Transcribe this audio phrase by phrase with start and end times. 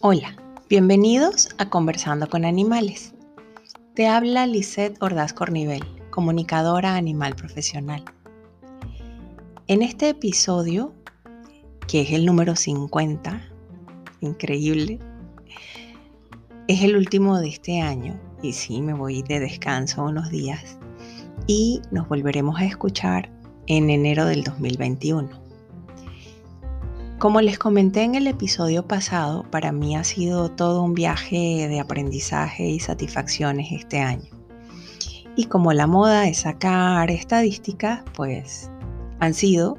[0.00, 0.36] Hola,
[0.68, 3.14] bienvenidos a Conversando con Animales.
[3.94, 8.04] Te habla Lisette Ordaz Cornivel, comunicadora animal profesional.
[9.66, 10.94] En este episodio,
[11.88, 13.42] que es el número 50,
[14.20, 15.00] increíble,
[16.68, 20.78] es el último de este año y sí, me voy de descanso unos días
[21.48, 23.36] y nos volveremos a escuchar
[23.68, 25.28] en enero del 2021.
[27.18, 31.78] Como les comenté en el episodio pasado, para mí ha sido todo un viaje de
[31.78, 34.30] aprendizaje y satisfacciones este año.
[35.36, 38.70] Y como la moda es sacar estadísticas, pues
[39.20, 39.76] han sido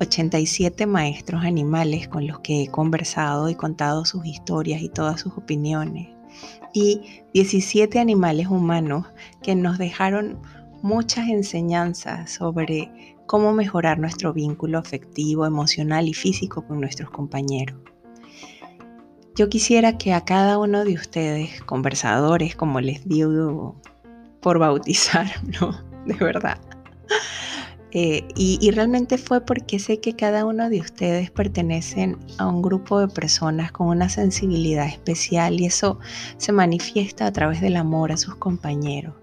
[0.00, 5.34] 87 maestros animales con los que he conversado y contado sus historias y todas sus
[5.38, 6.08] opiniones.
[6.74, 9.06] Y 17 animales humanos
[9.42, 10.40] que nos dejaron
[10.82, 17.78] muchas enseñanzas sobre cómo mejorar nuestro vínculo afectivo, emocional y físico con nuestros compañeros.
[19.34, 23.80] Yo quisiera que a cada uno de ustedes, conversadores, como les digo
[24.40, 25.26] por bautizar,
[25.60, 25.72] ¿no?
[26.04, 26.58] De verdad.
[27.92, 32.62] Eh, y, y, realmente fue porque sé que cada uno de ustedes pertenecen a un
[32.62, 35.98] grupo de personas con una sensibilidad especial y eso
[36.38, 39.14] se manifiesta a través del amor a sus compañeros.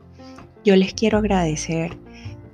[0.64, 1.98] Yo les quiero agradecer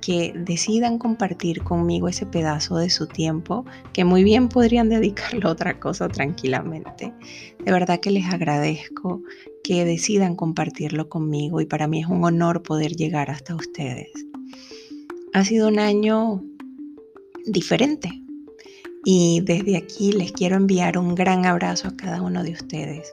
[0.06, 5.52] que decidan compartir conmigo ese pedazo de su tiempo, que muy bien podrían dedicarlo a
[5.52, 7.12] otra cosa tranquilamente.
[7.64, 9.20] De verdad que les agradezco
[9.64, 14.12] que decidan compartirlo conmigo y para mí es un honor poder llegar hasta ustedes.
[15.32, 16.40] Ha sido un año
[17.44, 18.08] diferente
[19.08, 23.12] y desde aquí les quiero enviar un gran abrazo a cada uno de ustedes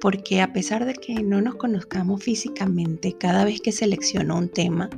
[0.00, 4.90] porque a pesar de que no nos conozcamos físicamente, cada vez que selecciono un tema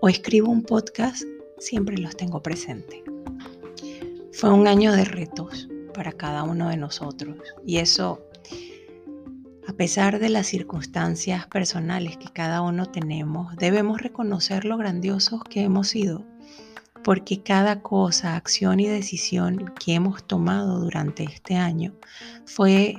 [0.00, 1.22] o escribo un podcast,
[1.58, 3.02] siempre los tengo presente.
[4.32, 8.24] Fue un año de retos para cada uno de nosotros y eso,
[9.66, 15.62] a pesar de las circunstancias personales que cada uno tenemos, debemos reconocer lo grandiosos que
[15.62, 16.24] hemos sido,
[17.08, 21.94] porque cada cosa, acción y decisión que hemos tomado durante este año
[22.44, 22.98] fue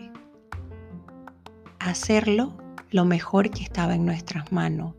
[1.77, 2.57] hacerlo
[2.89, 4.95] lo mejor que estaba en nuestras manos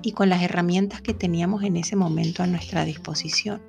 [0.00, 3.60] y con las herramientas que teníamos en ese momento a nuestra disposición.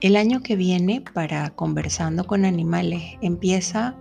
[0.00, 3.94] El año que viene para Conversando con Animales empieza,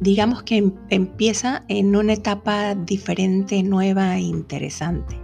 [0.00, 5.23] digamos que em, empieza en una etapa diferente, nueva e interesante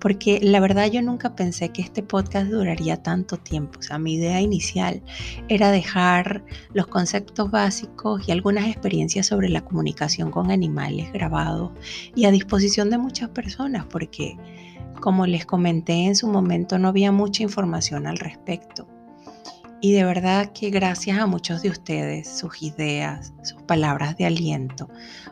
[0.00, 3.78] porque la verdad yo nunca pensé que este podcast duraría tanto tiempo.
[3.78, 5.02] O sea, mi idea inicial
[5.48, 11.72] era dejar los conceptos básicos y algunas experiencias sobre la comunicación con animales grabados
[12.14, 14.36] y a disposición de muchas personas, porque
[15.00, 18.88] como les comenté en su momento no había mucha información al respecto.
[19.80, 24.88] Y de verdad que gracias a muchos de ustedes, sus ideas, sus palabras de aliento,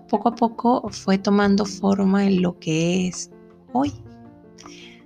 [0.09, 3.31] poco a poco fue tomando forma en lo que es
[3.73, 3.93] hoy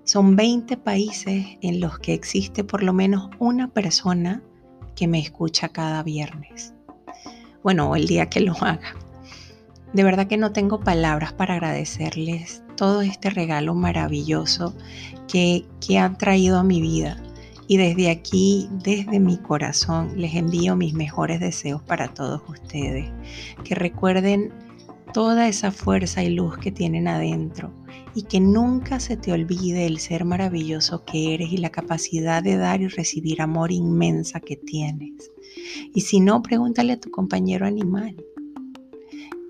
[0.08, 4.42] son 20 países en los que existe por lo menos una persona
[4.96, 6.72] que me escucha cada viernes.
[7.62, 8.96] Bueno, el día que lo haga.
[9.92, 14.74] De verdad que no tengo palabras para agradecerles todo este regalo maravilloso
[15.30, 17.22] que, que han traído a mi vida.
[17.66, 23.10] Y desde aquí, desde mi corazón, les envío mis mejores deseos para todos ustedes.
[23.62, 24.54] Que recuerden
[25.12, 27.70] toda esa fuerza y luz que tienen adentro
[28.14, 32.56] y que nunca se te olvide el ser maravilloso que eres y la capacidad de
[32.56, 35.30] dar y recibir amor inmensa que tienes.
[35.94, 38.16] Y si no, pregúntale a tu compañero animal.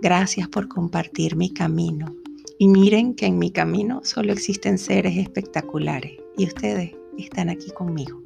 [0.00, 2.14] Gracias por compartir mi camino.
[2.58, 8.20] Y miren que en mi camino solo existen seres espectaculares y ustedes están aquí conmigo.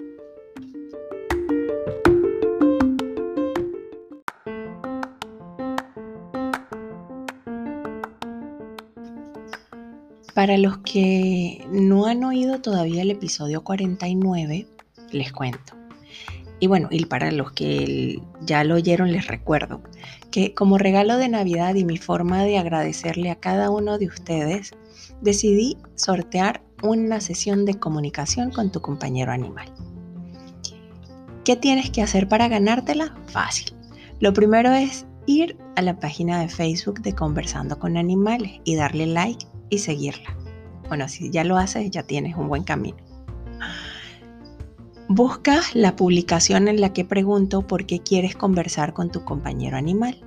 [10.34, 14.66] Para los que no han oído todavía el episodio 49,
[15.10, 15.74] les cuento.
[16.58, 19.82] Y bueno, y para los que ya lo oyeron, les recuerdo
[20.30, 24.70] que como regalo de Navidad y mi forma de agradecerle a cada uno de ustedes,
[25.20, 29.70] decidí sortear una sesión de comunicación con tu compañero animal.
[31.44, 33.14] ¿Qué tienes que hacer para ganártela?
[33.26, 33.74] Fácil.
[34.20, 39.06] Lo primero es ir a la página de Facebook de Conversando con Animales y darle
[39.06, 40.36] like y seguirla.
[40.88, 42.98] Bueno, si ya lo haces, ya tienes un buen camino.
[45.08, 50.20] Busca la publicación en la que pregunto por qué quieres conversar con tu compañero animal.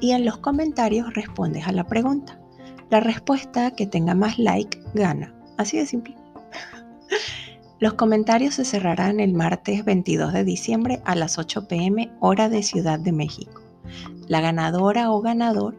[0.00, 2.40] Y en los comentarios respondes a la pregunta.
[2.88, 5.34] La respuesta que tenga más like gana.
[5.58, 6.16] Así de simple.
[7.78, 12.62] Los comentarios se cerrarán el martes 22 de diciembre a las 8 pm hora de
[12.62, 13.60] Ciudad de México.
[14.28, 15.76] La ganadora o ganador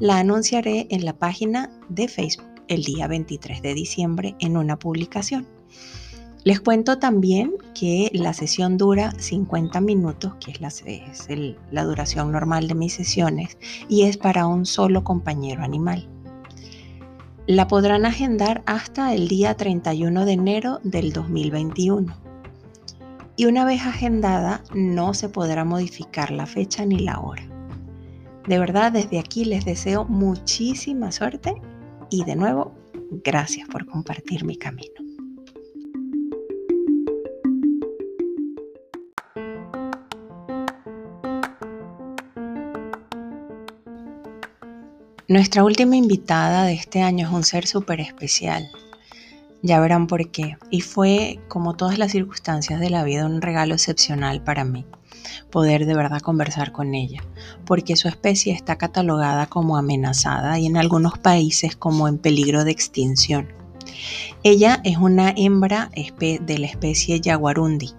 [0.00, 5.46] la anunciaré en la página de Facebook el día 23 de diciembre en una publicación.
[6.44, 10.60] Les cuento también que la sesión dura 50 minutos, que es,
[11.70, 13.58] la, duración normal de mis sesiones,
[13.88, 16.08] y es para un solo compañero animal.
[17.46, 22.14] La podrán agendar hasta el día 31 de enero del 2021.
[23.36, 27.57] Y una vez agendada, no se podrá modificar la fecha ni la hora.
[28.48, 31.54] De verdad, desde aquí les deseo muchísima suerte
[32.08, 32.72] y de nuevo,
[33.22, 34.94] gracias por compartir mi camino.
[45.28, 48.66] Nuestra última invitada de este año es un ser súper especial.
[49.60, 50.56] Ya verán por qué.
[50.70, 54.86] Y fue, como todas las circunstancias de la vida, un regalo excepcional para mí
[55.50, 57.22] poder de verdad conversar con ella,
[57.64, 62.70] porque su especie está catalogada como amenazada y en algunos países como en peligro de
[62.70, 63.48] extinción.
[64.42, 65.90] Ella es una hembra
[66.20, 67.94] de la especie Jaguarundi,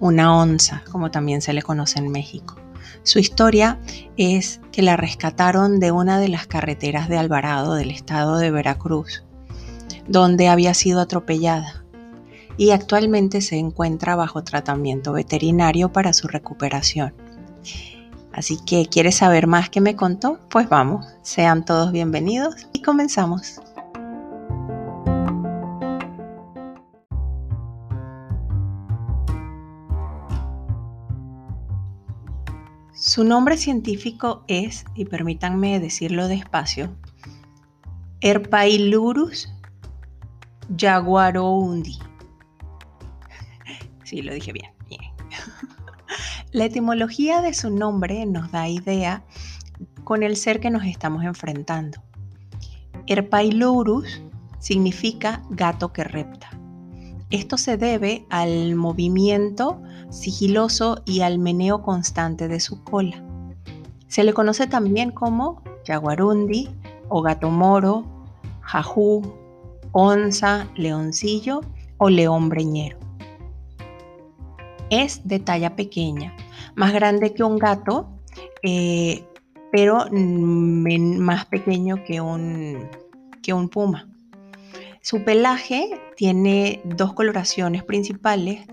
[0.00, 2.56] una onza, como también se le conoce en México.
[3.02, 3.78] Su historia
[4.16, 9.24] es que la rescataron de una de las carreteras de Alvarado del estado de Veracruz,
[10.08, 11.79] donde había sido atropellada
[12.60, 17.14] y actualmente se encuentra bajo tratamiento veterinario para su recuperación.
[18.34, 20.38] Así que, ¿quieres saber más que me contó?
[20.50, 23.62] Pues vamos, sean todos bienvenidos y comenzamos.
[32.92, 36.94] Su nombre científico es, y permítanme decirlo despacio,
[38.20, 39.48] Herpailurus
[40.76, 42.09] jaguaroundi.
[44.10, 44.72] Sí, lo dije bien.
[46.50, 49.22] La etimología de su nombre nos da idea
[50.02, 52.02] con el ser que nos estamos enfrentando.
[53.06, 54.20] Herpailurus
[54.58, 56.50] significa gato que repta.
[57.30, 59.80] Esto se debe al movimiento
[60.10, 63.22] sigiloso y al meneo constante de su cola.
[64.08, 66.68] Se le conoce también como jaguarundi
[67.08, 68.04] o gato moro,
[68.62, 69.22] jajú,
[69.92, 71.60] onza, leoncillo
[71.98, 72.99] o león breñero
[74.90, 76.34] es de talla pequeña,
[76.74, 78.08] más grande que un gato,
[78.62, 79.24] eh,
[79.72, 82.88] pero más pequeño que un,
[83.42, 84.08] que un puma.
[85.00, 88.66] Su pelaje tiene dos coloraciones principales.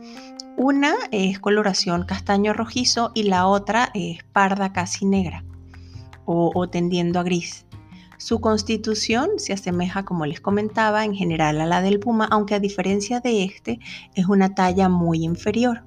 [0.57, 5.45] Una es coloración castaño rojizo y la otra es parda casi negra
[6.25, 7.65] o, o tendiendo a gris.
[8.17, 12.59] Su constitución se asemeja, como les comentaba, en general a la del puma, aunque a
[12.59, 13.79] diferencia de este
[14.15, 15.83] es una talla muy inferior.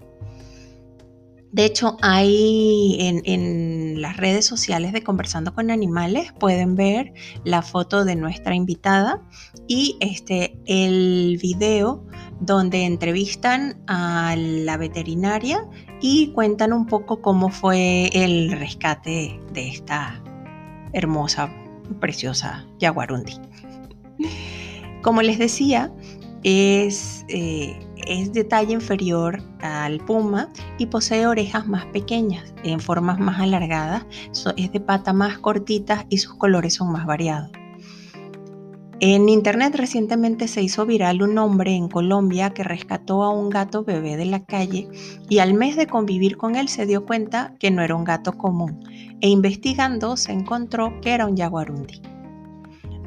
[1.53, 7.13] De hecho, hay en, las redes sociales de Conversando con Animales, pueden ver
[7.45, 9.21] la foto de nuestra invitada
[9.67, 12.07] y este, el video
[12.41, 15.69] donde entrevistan a la veterinaria
[16.01, 20.23] y cuentan un poco cómo fue el rescate de esta
[20.93, 21.53] hermosa,
[22.01, 23.35] preciosa jaguarundi.
[25.03, 25.93] Como les decía,
[26.45, 27.25] es...
[27.29, 33.41] Eh, es de talla inferior al puma y posee orejas más pequeñas, en formas más
[33.41, 34.05] alargadas,
[34.57, 37.53] es de pata más cortitas y sus colores son más variados.
[38.99, 43.83] En internet recientemente se hizo viral un hombre en Colombia que rescató a un gato
[43.83, 44.89] bebé de la calle
[45.29, 48.33] y al mes de convivir con él se dio cuenta que no era un gato
[48.33, 48.85] común
[49.23, 52.03] e investigando se encontró que era un jaguarundi.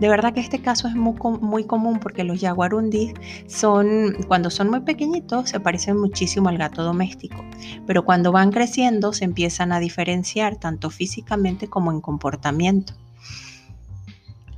[0.04, 3.14] De verdad que este caso es muy, común porque los jaguarundis
[3.48, 7.46] son, cuando son muy pequeñitos, se parecen muchísimo al gato doméstico,
[7.88, 12.96] pero cuando van creciendo se empiezan a diferenciar tanto físicamente como en comportamiento.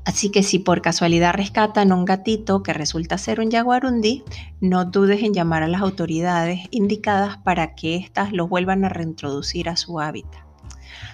[0.03, 4.23] Así que si por casualidad rescatan a un gatito que resulta ser un jaguarundi,
[4.61, 9.69] no dudes en llamar a las autoridades indicadas para que éstas lo vuelvan a reintroducir
[9.69, 10.41] a su hábitat.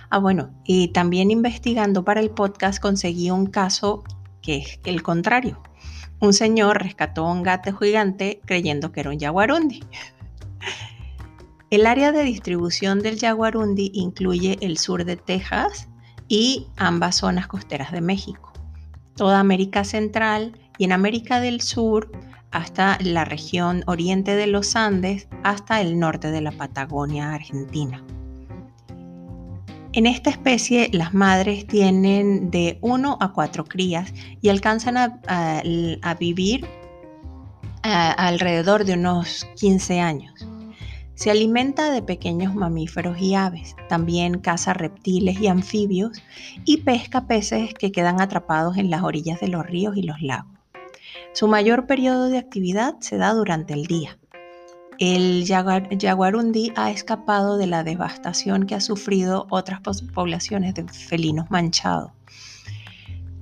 [0.10, 4.06] Ah, bueno, y también investigando para el podcast conseguí un caso
[4.41, 5.62] que es el contrario.
[6.19, 9.83] Un señor rescató a un gato gigante creyendo que era un jaguarundi.
[11.69, 15.88] El área de distribución del jaguarundi incluye el sur de Texas
[16.27, 18.53] y ambas zonas costeras de México,
[19.15, 22.12] toda América Central y en América del Sur
[22.51, 28.03] hasta la región oriente de los Andes hasta el norte de la Patagonia Argentina.
[29.93, 36.65] En esta especie las madres tienen de 1 a 4 crías y alcanzan a, vivir
[37.83, 40.48] alrededor de unos 15 años.
[41.15, 46.24] Se alimenta de pequeños mamíferos y aves, también caza reptiles y anfibios
[46.63, 50.53] y pesca peces que quedan atrapados en las orillas de los ríos y los lagos.
[51.33, 54.17] Su mayor periodo de actividad se da durante el día.
[55.01, 62.12] El jaguarundi ha escapado de la devastación que ha sufrido otras poblaciones de felinos manchados.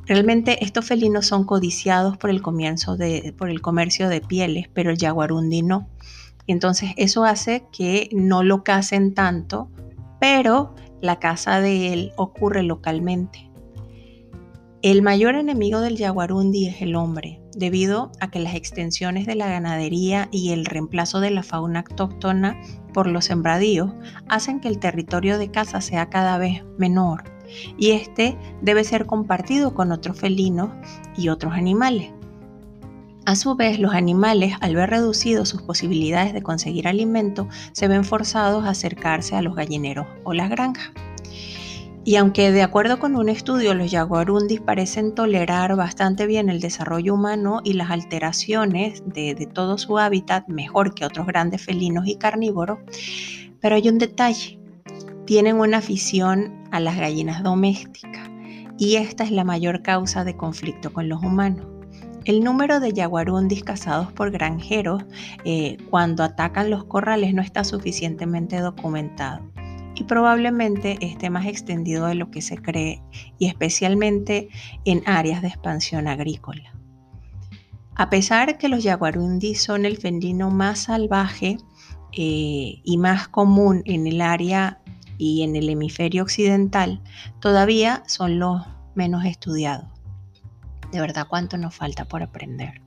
[0.06, 5.62] Realmente estos felinos son codiciados por el, por el comercio de pieles, pero el jaguarundi
[5.62, 5.90] no.
[6.48, 9.70] Entonces eso hace que no lo casen tanto,
[10.18, 13.52] pero la caza de él ocurre localmente.
[14.82, 19.48] El mayor enemigo del jaguarundi es el hombre, debido a que las extensiones de la
[19.48, 22.60] ganadería y el reemplazo de la fauna autóctona
[22.94, 23.92] por los sembradíos
[24.28, 27.24] hacen que el territorio de caza sea cada vez menor
[27.78, 30.70] y este debe ser compartido con otros felinos
[31.18, 32.12] y otros animales.
[33.26, 38.04] A su vez, los animales, al ver reducidos sus posibilidades de conseguir alimento, se ven
[38.04, 40.92] forzados a acercarse a los gallineros o las granjas.
[42.10, 47.14] Y aunque de acuerdo con un estudio los jaguarundis parecen tolerar bastante bien el desarrollo
[47.14, 52.80] humano y las alteraciones de, todo su hábitat mejor que otros grandes felinos y carnívoros,
[53.62, 54.60] pero hay un detalle.
[55.28, 58.28] Tienen una afición a las gallinas domésticas
[58.80, 61.68] y esta es la mayor causa de conflicto con los humanos.
[62.26, 65.04] El número de jaguarundis cazados por granjeros
[65.46, 69.44] eh, cuando atacan los corrales no está suficientemente documentado
[70.00, 73.04] y probablemente esté más extendido de lo que se cree
[73.38, 74.50] y especialmente
[74.86, 76.74] en áreas de expansión agrícola.
[77.96, 81.58] A pesar que los jaguarundis son el felino más salvaje
[82.14, 84.80] eh, y más común en el área
[85.18, 87.02] y en el hemisferio occidental,
[87.42, 88.66] todavía son los
[88.96, 89.90] menos estudiados.
[90.94, 92.82] De verdad, cuánto nos falta por aprender.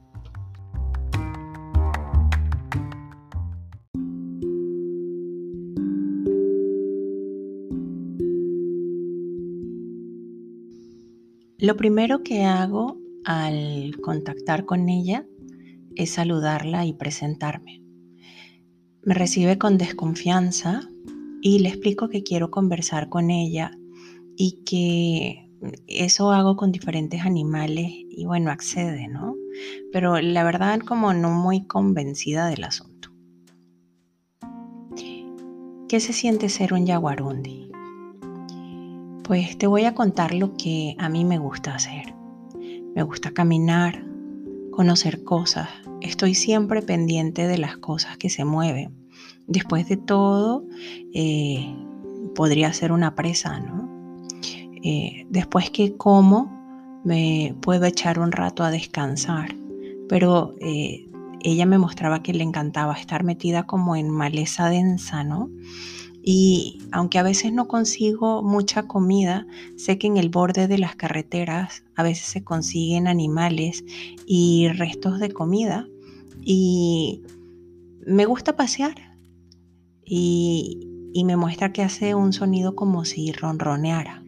[11.63, 15.25] Lo primero que hago al contactar con ella
[15.95, 17.81] es saludarla y presentarme.
[19.05, 20.81] Me recibe con desconfianza
[21.41, 23.71] y le explico que quiero conversar con ella
[24.37, 25.49] y que
[25.87, 29.37] eso hago con diferentes animales y bueno, accede, ¿no?
[29.93, 33.11] Pero la verdad como no muy convencida del asunto.
[35.89, 37.72] ¿Qué se siente ser un jaguarundi?
[39.25, 42.15] Pues te voy a contar lo que a mí me gusta hacer.
[42.95, 44.05] Me gusta caminar,
[44.73, 45.69] conocer cosas.
[46.01, 48.93] Estoy siempre pendiente de las cosas que se mueven.
[49.47, 50.65] Después de todo,
[51.15, 51.73] eh,
[52.35, 53.89] podría ser una presa, ¿no?
[54.83, 56.51] Eh, después que como,
[57.05, 59.55] me puedo echar un rato a descansar.
[60.09, 61.09] Pero eh,
[61.43, 65.49] ella me mostraba que le encantaba estar metida como en maleza densa, ¿no?
[66.25, 70.95] Y aunque a veces no consigo mucha comida, sé que en el borde de las
[70.95, 73.85] carreteras a veces se consiguen animales
[74.25, 75.89] y restos de comida.
[76.41, 77.23] Y
[78.07, 78.95] me gusta pasear.
[80.05, 80.89] Y,
[81.25, 84.23] me muestra que hace un sonido como si ronroneara.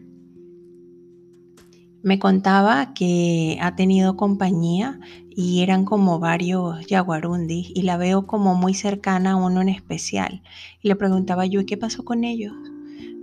[2.03, 4.99] Me contaba que ha tenido compañía
[5.35, 10.41] y eran como varios jaguarundis y la veo como muy cercana a uno en especial.
[10.81, 12.53] Y le preguntaba yo, ¿qué pasó con ellos?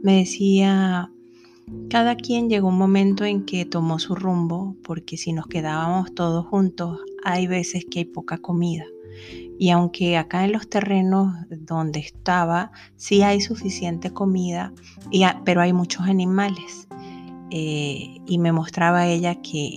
[0.03, 1.11] Me decía,
[1.89, 6.47] cada quien llegó un momento en que tomó su rumbo, porque si nos quedábamos todos
[6.47, 8.85] juntos, hay veces que hay poca comida.
[9.59, 14.73] Y aunque acá en los terrenos donde estaba sí hay suficiente comida,
[15.45, 16.89] pero hay muchos animales.
[17.55, 19.75] Eh, y me mostraba ella que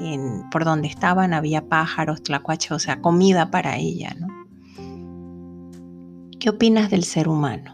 [0.49, 4.15] por donde estaban había pájaros, tlacuaches, o sea, comida para ella.
[4.17, 4.27] ¿no?
[6.39, 7.73] ¿Qué opinas del ser humano?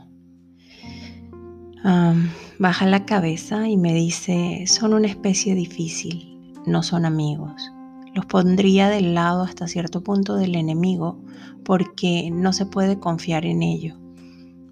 [2.59, 7.71] baja la cabeza y me dice, son una especie difícil, no son amigos.
[8.13, 11.19] Los pondría del lado hasta cierto punto del enemigo
[11.63, 13.97] porque no se puede confiar en ellos.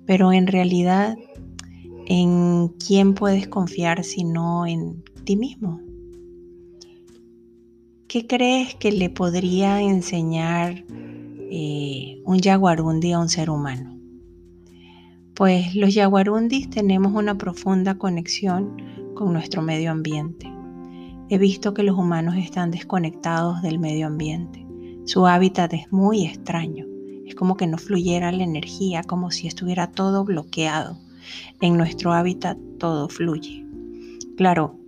[0.06, 1.18] Pero en realidad,
[2.06, 4.66] ¿en quién puedes confiar si no
[5.36, 5.82] mismo.
[8.08, 10.84] ¿Qué crees que le podría enseñar
[11.52, 14.00] eh, un jaguarundi a un ser humano?
[15.36, 18.76] Pues los jaguarundis tenemos una profunda conexión
[19.14, 20.52] con nuestro medio ambiente.
[21.30, 24.66] He visto que los humanos están desconectados del medio ambiente.
[25.06, 26.88] Su hábitat es muy extraño.
[27.28, 30.98] Es como que no fluyera la energía, como si estuviera todo bloqueado.
[31.62, 33.64] En nuestro hábitat todo fluye.
[34.36, 34.79] Claro,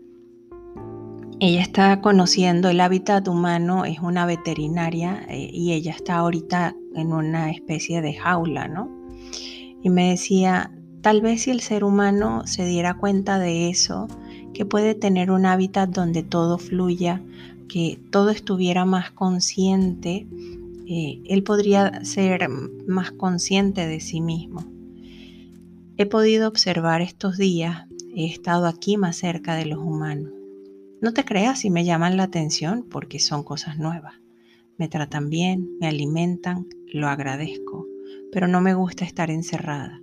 [1.44, 7.14] ella está conociendo el hábitat humano, es una veterinaria eh, y ella está ahorita en
[7.14, 8.92] una especie de jaula, ¿no?
[9.82, 10.72] Y me decía,
[11.02, 14.08] tal vez si el ser humano se diera cuenta de eso,
[14.54, 17.24] que puede tener un hábitat donde todo fluya,
[17.68, 20.28] que todo estuviera más consciente,
[20.86, 22.50] eh, él podría ser
[22.86, 24.64] más consciente de sí mismo.
[25.98, 30.34] He podido observar estos días, he estado aquí más cerca de los humanos
[31.02, 34.14] no te creas si me llaman la atención porque son cosas nuevas.
[34.78, 37.88] Me tratan bien, me alimentan, lo agradezco,
[38.32, 40.00] pero no me gusta estar encerrada.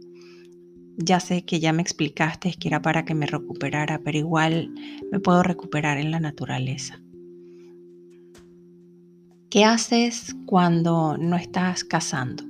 [0.96, 4.74] Ya sé que ya me explicaste que era para que me recuperara, pero igual
[5.12, 7.00] me puedo recuperar en la naturaleza.
[9.50, 12.42] ¿Qué haces cuando no estás cazando?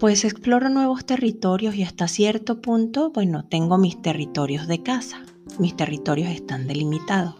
[0.00, 5.22] Pues exploro nuevos territorios y hasta cierto punto, bueno, tengo mis territorios de caza
[5.58, 7.34] mis territorios están delimitados.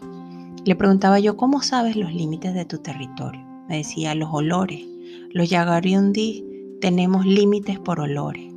[0.64, 3.44] Le preguntaba yo, ¿cómo sabes los límites de tu territorio?
[3.68, 4.86] Me decía, los olores.
[5.30, 6.44] Los Yagariundi
[6.80, 8.52] tenemos límites por olores.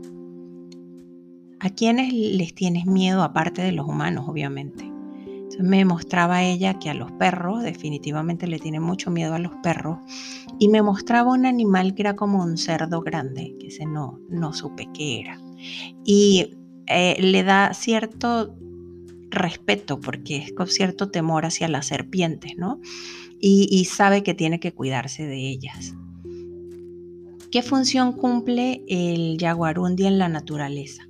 [1.60, 4.84] ¿A quiénes les tienes miedo aparte de los humanos, obviamente?
[5.26, 9.54] Entonces me mostraba ella que a los perros, definitivamente le tiene mucho miedo a los
[9.64, 9.98] perros,
[10.60, 14.54] y me mostraba un animal que era como un cerdo grande, que ese no, no
[14.54, 15.40] supe qué era.
[16.04, 16.52] Y
[16.88, 18.56] eh, le da cierto
[19.36, 22.80] respeto, porque es con cierto temor hacia las serpientes, ¿no?
[23.40, 25.94] Y, sabe que tiene que cuidarse de ellas.
[27.52, 31.08] ¿Qué función cumple el jaguarundi en la naturaleza?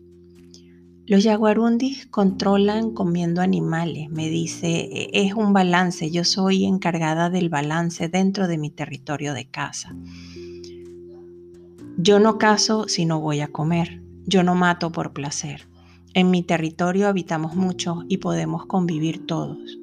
[1.07, 7.49] Los jaguarundis controlan comiendo animales, me dice, e, es un balance, yo soy encargada del
[7.49, 9.95] balance dentro de mi territorio de casa.
[11.97, 15.67] Yo no caso si no voy a comer, yo no mato por placer.
[16.15, 19.77] En mi territorio habitamos muchos y podemos convivir todos.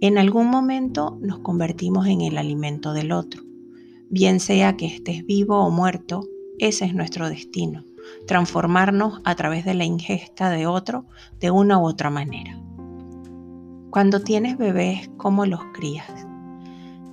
[0.00, 3.44] En algún momento nos convertimos en el alimento del otro.
[4.08, 6.24] Bien sea que estés vivo o muerto,
[6.58, 7.84] ese es nuestro destino,
[8.26, 11.04] transformarnos a través de la ingesta de otro
[11.38, 12.60] de una u otra manera.
[13.90, 16.26] Cuando tienes bebés, ¿cómo los crías?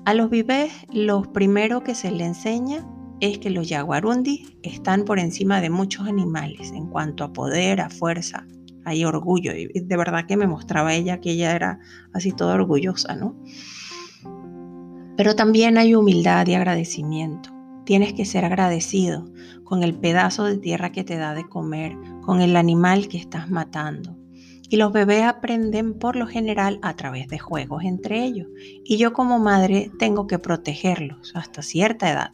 [0.05, 2.83] A los bebés lo primero que se les enseña
[3.19, 7.89] es que los jaguarundis están por encima de muchos animales en cuanto a poder, a
[7.89, 8.45] fuerza,
[8.87, 9.51] hay orgullo.
[9.55, 11.79] Y de verdad que me mostraba ella que ella era
[12.13, 13.35] así toda orgullosa, ¿no?
[15.17, 17.49] Pero también hay humildad y agradecimiento.
[17.85, 19.25] Tienes que ser agradecido
[19.63, 23.49] con el pedazo de tierra que te da de comer, con el animal que estás
[23.49, 24.15] matando.
[24.69, 28.47] Y los bebés aprenden por lo general a través de juegos entre ellos.
[28.83, 32.31] Y yo como madre tengo que protegerlos hasta cierta edad.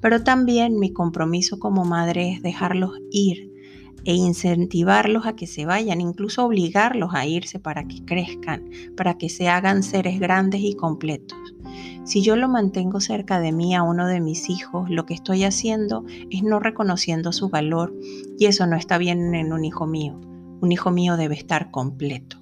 [0.00, 3.50] Pero también mi compromiso como madre es dejarlos ir
[4.04, 9.28] e incentivarlos a que se vayan, incluso obligarlos a irse para que crezcan, para que
[9.28, 11.38] se hagan seres grandes y completos.
[12.04, 15.44] Si yo lo mantengo cerca de mí a uno de mis hijos, lo que estoy
[15.44, 17.94] haciendo es no reconociendo su valor
[18.38, 20.18] y eso no está bien en un hijo mío.
[20.60, 22.38] Un hijo mío debe estar completo.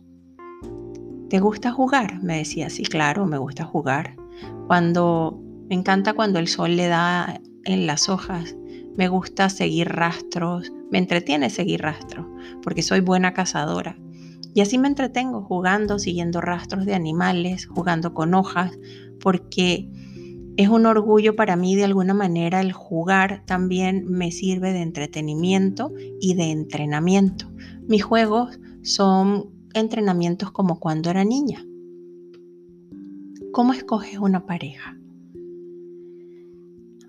[1.29, 2.23] ¿Te gusta jugar?
[2.23, 4.17] Me decía, sí, claro, me gusta jugar.
[4.67, 8.57] Cuando me encanta cuando el sol le da en las hojas,
[8.97, 12.27] me gusta seguir rastros, me entretiene seguir rastros,
[12.63, 13.97] porque soy buena cazadora.
[14.55, 18.77] Y así me entretengo jugando, siguiendo rastros de animales, jugando con hojas,
[19.21, 19.89] porque
[20.57, 25.93] es un orgullo para mí de alguna manera el jugar también me sirve de entretenimiento
[26.21, 27.49] y de entrenamiento.
[27.87, 31.65] Mis juegos son entrenamientos como cuando era niña.
[33.53, 34.98] ¿Cómo escoges una pareja?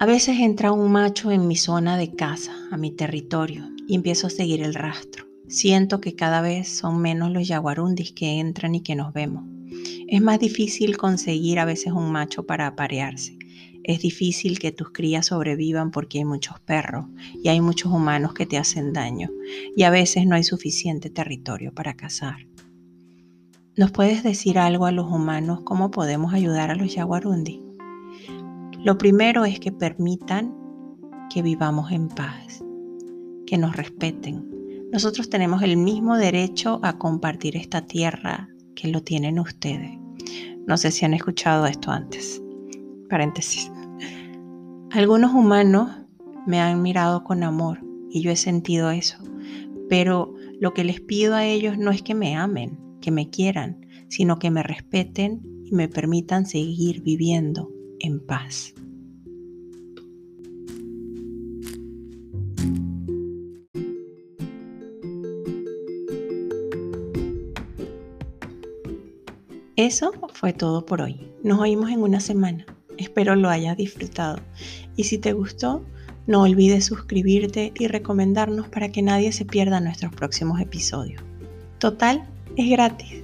[0.02, 4.28] A veces entra un macho en mi zona de casa, a mi territorio, y empiezo
[4.28, 5.26] a seguir el rastro.
[5.50, 9.44] Siento que cada vez son menos los yaguarundis que entran y que nos vemos.
[10.08, 13.38] Es más difícil conseguir a veces un macho para aparearse.
[13.84, 17.08] Es difícil que tus crías sobrevivan porque hay muchos perros
[17.44, 19.30] y hay muchos humanos que te hacen daño
[19.76, 22.48] y a veces no hay suficiente territorio para cazar.
[23.76, 27.69] ¿Nos puedes decir algo a los humanos cómo podemos ayudar a los yaguarundis?
[28.82, 30.56] Lo primero es que permitan
[31.30, 32.64] que vivamos en paz,
[33.46, 34.50] que nos respeten.
[34.94, 39.92] Nosotros tenemos el mismo derecho a compartir esta tierra que lo tienen ustedes.
[40.66, 42.42] No sé si han escuchado esto antes.
[43.10, 43.70] Paréntesis.
[44.92, 45.90] Algunos humanos
[46.48, 49.18] me han mirado con amor y yo he sentido eso,
[49.90, 53.86] pero lo que les pido a ellos no es que me amen, que me quieran,
[54.08, 58.74] sino que me respeten y me permitan seguir viviendo en paz.
[69.76, 71.22] Eso fue todo por hoy.
[71.42, 72.66] Nos oímos en una semana.
[72.98, 74.40] Espero lo hayas disfrutado.
[74.98, 75.86] Y si te gustó,
[76.28, 81.24] no olvides suscribirte y recomendarnos para que nadie se pierda nuestros próximos episodios.
[81.78, 83.24] Total, es gratis.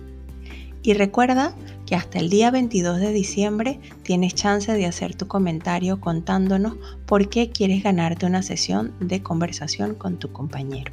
[0.81, 1.53] Y recuerda
[1.85, 7.29] que hasta el día 22 de diciembre tienes chance de hacer tu comentario contándonos por
[7.29, 10.91] qué quieres ganarte una sesión de conversación con tu compañero.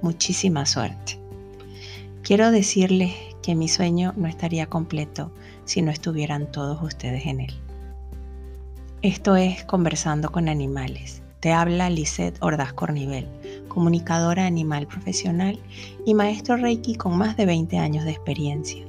[0.00, 1.18] Muchísima suerte.
[2.22, 5.32] Quiero decirles que mi sueño no estaría completo
[5.64, 7.54] si no estuvieran todos ustedes en él.
[9.02, 11.22] Esto es Conversando con Animales.
[11.40, 13.26] Te habla Lisette Ordaz Cornivel,
[13.66, 15.58] comunicadora animal profesional
[16.06, 18.84] y maestro Reiki con más de 20 años de experiencia.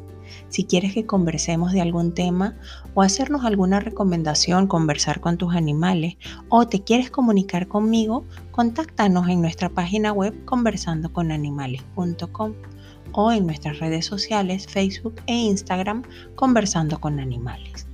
[0.49, 2.57] Si quieres que conversemos de algún tema
[2.93, 6.15] o hacernos alguna recomendación, conversar con tus animales
[6.49, 12.53] o te quieres comunicar conmigo, contáctanos en nuestra página web conversandoconanimales.com
[13.13, 16.03] o en nuestras redes sociales Facebook e Instagram
[16.35, 17.87] Conversando con Animales.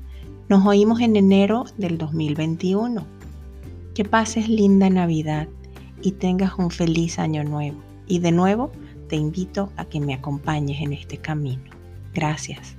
[0.47, 3.05] Nos oímos en enero del 2021.
[3.93, 5.47] Que pases linda Navidad
[6.01, 7.77] y tengas un feliz año nuevo.
[8.07, 8.71] Y de nuevo
[9.09, 11.78] te invito a que me acompañes en este camino.
[12.13, 12.78] Gracias.